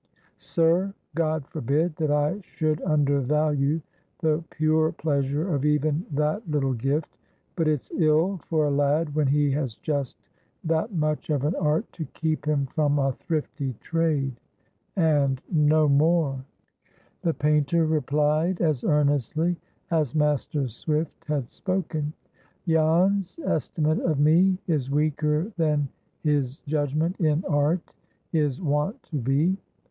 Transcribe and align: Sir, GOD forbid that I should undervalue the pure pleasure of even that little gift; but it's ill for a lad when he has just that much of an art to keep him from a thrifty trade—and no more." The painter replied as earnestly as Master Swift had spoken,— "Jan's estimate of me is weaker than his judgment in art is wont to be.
Sir, 0.39 0.95
GOD 1.13 1.45
forbid 1.45 1.95
that 1.97 2.09
I 2.09 2.39
should 2.41 2.81
undervalue 2.81 3.81
the 4.17 4.43
pure 4.49 4.91
pleasure 4.93 5.53
of 5.53 5.63
even 5.63 6.07
that 6.09 6.49
little 6.49 6.73
gift; 6.73 7.15
but 7.55 7.67
it's 7.67 7.91
ill 7.95 8.37
for 8.47 8.65
a 8.65 8.71
lad 8.71 9.13
when 9.13 9.27
he 9.27 9.51
has 9.51 9.75
just 9.75 10.17
that 10.63 10.91
much 10.91 11.29
of 11.29 11.43
an 11.45 11.53
art 11.53 11.85
to 11.93 12.05
keep 12.15 12.45
him 12.47 12.65
from 12.65 12.97
a 12.97 13.11
thrifty 13.11 13.73
trade—and 13.79 15.39
no 15.51 15.87
more." 15.87 16.45
The 17.21 17.35
painter 17.35 17.85
replied 17.85 18.59
as 18.59 18.83
earnestly 18.83 19.55
as 19.91 20.15
Master 20.15 20.67
Swift 20.67 21.25
had 21.25 21.51
spoken,— 21.51 22.13
"Jan's 22.67 23.37
estimate 23.45 23.99
of 23.99 24.19
me 24.19 24.57
is 24.65 24.89
weaker 24.89 25.51
than 25.57 25.89
his 26.23 26.57
judgment 26.65 27.19
in 27.19 27.45
art 27.45 27.93
is 28.33 28.59
wont 28.59 29.03
to 29.03 29.17
be. 29.17 29.57